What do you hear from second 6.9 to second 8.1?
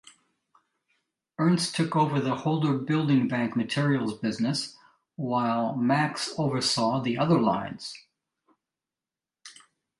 the other lines.